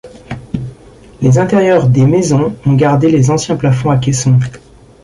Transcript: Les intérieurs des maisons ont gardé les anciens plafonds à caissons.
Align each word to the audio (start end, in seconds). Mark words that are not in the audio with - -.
Les 1.21 1.37
intérieurs 1.37 1.87
des 1.87 2.07
maisons 2.07 2.55
ont 2.65 2.73
gardé 2.73 3.11
les 3.11 3.29
anciens 3.29 3.55
plafonds 3.55 3.91
à 3.91 3.97
caissons. 3.97 4.39